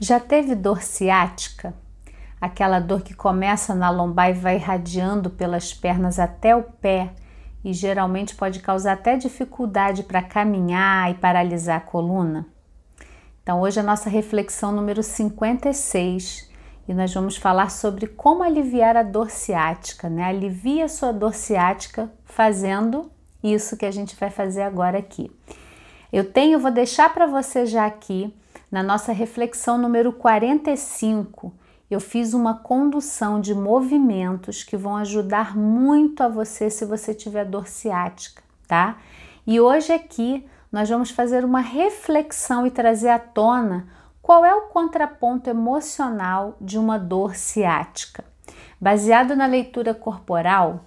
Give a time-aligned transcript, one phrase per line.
[0.00, 1.74] Já teve dor ciática?
[2.40, 7.10] Aquela dor que começa na lombar e vai irradiando pelas pernas até o pé
[7.64, 12.46] e geralmente pode causar até dificuldade para caminhar e paralisar a coluna?
[13.42, 16.48] Então, hoje é a nossa reflexão número 56
[16.86, 20.22] e nós vamos falar sobre como aliviar a dor ciática, né?
[20.22, 23.10] Alivia a sua dor ciática fazendo
[23.42, 25.28] isso que a gente vai fazer agora aqui.
[26.12, 28.32] Eu tenho, vou deixar para você já aqui
[28.70, 31.52] na nossa reflexão número 45,
[31.90, 37.46] eu fiz uma condução de movimentos que vão ajudar muito a você se você tiver
[37.46, 38.98] dor ciática, tá?
[39.46, 43.88] E hoje aqui nós vamos fazer uma reflexão e trazer à tona
[44.20, 48.22] qual é o contraponto emocional de uma dor ciática.
[48.78, 50.84] Baseado na leitura corporal,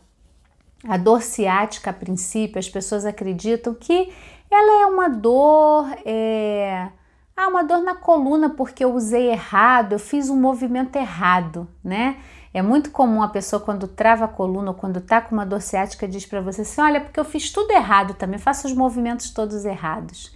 [0.87, 4.13] a dor ciática, a princípio, as pessoas acreditam que
[4.51, 6.89] ela é uma dor é,
[7.35, 12.17] ah, uma dor na coluna porque eu usei errado, eu fiz um movimento errado, né?
[12.53, 15.61] É muito comum a pessoa quando trava a coluna ou quando tá com uma dor
[15.61, 19.31] ciática diz para você assim: "Olha, porque eu fiz tudo errado também, faço os movimentos
[19.31, 20.35] todos errados".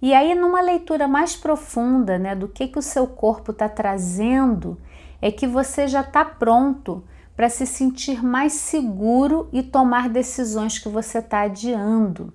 [0.00, 4.78] E aí numa leitura mais profunda, né, do que que o seu corpo está trazendo,
[5.22, 7.02] é que você já está pronto
[7.34, 12.32] para se sentir mais seguro e tomar decisões que você está adiando.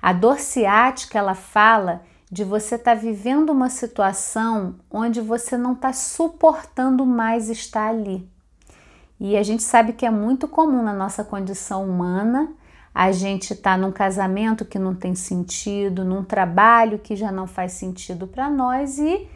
[0.00, 5.72] A dor ciática, ela fala de você estar tá vivendo uma situação onde você não
[5.72, 8.28] está suportando mais estar ali.
[9.20, 12.52] E a gente sabe que é muito comum na nossa condição humana
[12.94, 17.46] a gente estar tá num casamento que não tem sentido, num trabalho que já não
[17.46, 19.28] faz sentido para nós e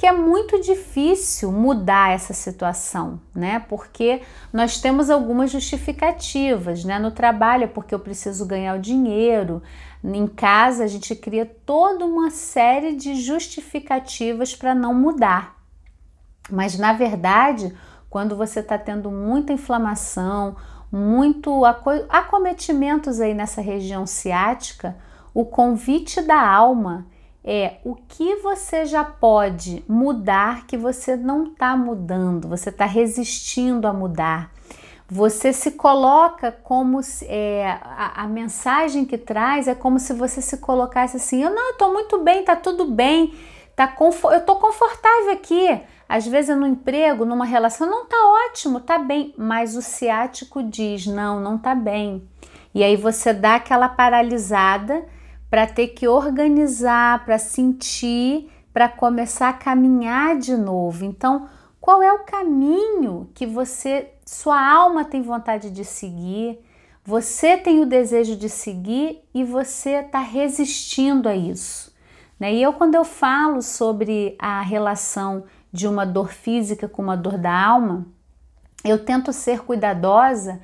[0.00, 3.58] que é muito difícil mudar essa situação, né?
[3.68, 6.98] Porque nós temos algumas justificativas, né?
[6.98, 9.62] No trabalho porque eu preciso ganhar o dinheiro,
[10.02, 15.54] em casa a gente cria toda uma série de justificativas para não mudar.
[16.50, 17.76] Mas na verdade,
[18.08, 20.56] quando você está tendo muita inflamação,
[20.90, 21.62] muito
[22.08, 24.96] acometimentos aí nessa região ciática,
[25.34, 27.06] o convite da alma
[27.44, 33.86] é o que você já pode mudar que você não está mudando, você está resistindo
[33.86, 34.52] a mudar.
[35.08, 40.58] Você se coloca como é, a, a, mensagem que traz é como se você se
[40.58, 43.34] colocasse assim: eu não, estou muito bem, tá tudo bem,
[43.74, 45.80] tá eu estou confortável aqui.
[46.08, 48.16] Às vezes no emprego, numa relação, não tá
[48.48, 52.22] ótimo, tá bem, mas o ciático diz: não, não tá bem.
[52.72, 55.04] E aí você dá aquela paralisada
[55.50, 61.04] para ter que organizar, para sentir, para começar a caminhar de novo.
[61.04, 61.48] Então,
[61.80, 66.60] qual é o caminho que você, sua alma tem vontade de seguir?
[67.04, 71.92] Você tem o desejo de seguir e você está resistindo a isso.
[72.38, 72.54] Né?
[72.54, 77.36] E eu, quando eu falo sobre a relação de uma dor física com uma dor
[77.36, 78.06] da alma,
[78.84, 80.60] eu tento ser cuidadosa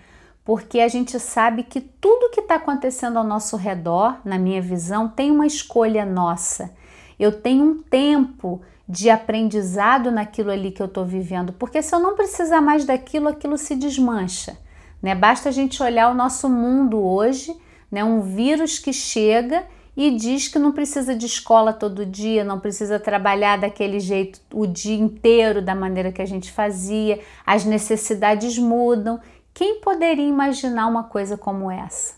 [0.46, 5.08] porque a gente sabe que tudo que está acontecendo ao nosso redor, na minha visão,
[5.08, 6.72] tem uma escolha nossa.
[7.18, 11.98] Eu tenho um tempo de aprendizado naquilo ali que eu estou vivendo, porque se eu
[11.98, 14.56] não precisar mais daquilo, aquilo se desmancha.
[15.02, 15.16] Né?
[15.16, 17.52] Basta a gente olhar o nosso mundo hoje,
[17.90, 18.04] né?
[18.04, 19.64] um vírus que chega
[19.96, 24.64] e diz que não precisa de escola todo dia, não precisa trabalhar daquele jeito o
[24.64, 29.18] dia inteiro, da maneira que a gente fazia, as necessidades mudam
[29.56, 32.14] quem poderia imaginar uma coisa como essa?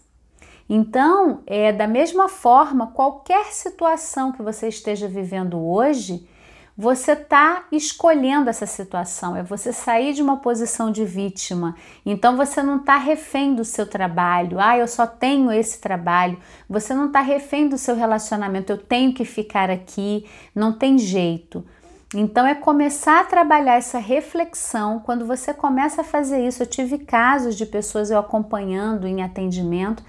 [0.68, 6.28] Então, é da mesma forma, qualquer situação que você esteja vivendo hoje,
[6.76, 11.76] você está escolhendo essa situação, é você sair de uma posição de vítima.
[12.04, 16.40] Então você não está refém do seu trabalho, ah, eu só tenho esse trabalho.
[16.68, 21.64] Você não está refém do seu relacionamento, eu tenho que ficar aqui, não tem jeito.
[22.14, 24.98] Então é começar a trabalhar essa reflexão.
[25.00, 30.02] Quando você começa a fazer isso, eu tive casos de pessoas eu acompanhando em atendimento,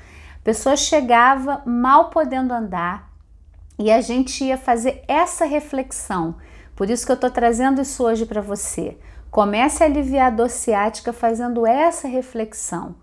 [0.43, 3.09] pessoa chegava mal podendo andar
[3.77, 6.35] e a gente ia fazer essa reflexão.
[6.75, 8.97] Por isso que eu estou trazendo isso hoje para você.
[9.29, 12.95] Comece a aliviar a dor ciática fazendo essa reflexão.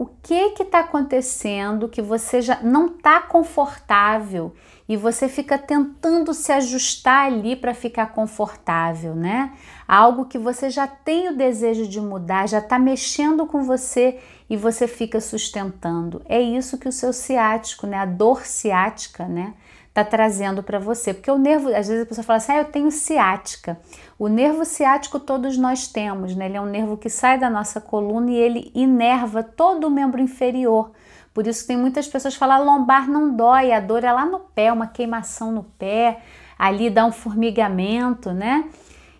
[0.00, 4.54] O que que está acontecendo que você já não está confortável
[4.88, 9.52] e você fica tentando se ajustar ali para ficar confortável, né?
[9.88, 14.56] Algo que você já tem o desejo de mudar, já está mexendo com você e
[14.56, 16.22] você fica sustentando.
[16.26, 17.96] É isso que o seu ciático, né?
[17.96, 19.52] A dor ciática, né?
[19.98, 22.66] Tá trazendo para você, porque o nervo, às vezes a pessoa fala assim, ah, eu
[22.66, 23.80] tenho ciática.
[24.16, 26.46] O nervo ciático todos nós temos, né?
[26.46, 30.20] Ele é um nervo que sai da nossa coluna e ele inerva todo o membro
[30.20, 30.92] inferior.
[31.34, 34.38] Por isso tem muitas pessoas que falam, lombar não dói, a dor é lá no
[34.38, 36.20] pé, uma queimação no pé.
[36.56, 38.66] ali dá um formigamento, né?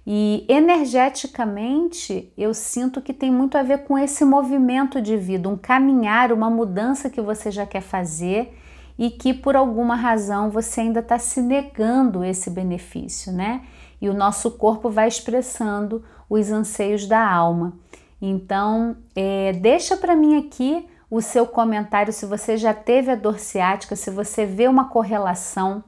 [0.06, 5.56] E energeticamente eu sinto que tem muito a ver com esse movimento de vida, um
[5.56, 8.56] caminhar, uma mudança que você já quer fazer
[8.98, 13.62] e que por alguma razão você ainda está se negando esse benefício, né?
[14.00, 17.74] E o nosso corpo vai expressando os anseios da alma.
[18.20, 23.38] Então, é, deixa para mim aqui o seu comentário se você já teve a dor
[23.38, 25.82] ciática, se você vê uma correlação.